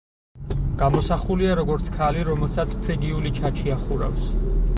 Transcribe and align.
გამოსახულია 0.79 1.57
როგორც 1.59 1.91
ქალი, 1.99 2.25
რომელსაც 2.31 2.75
ფრიგიული 2.87 3.35
ჩაჩი 3.43 3.77
ახურავს. 3.79 4.29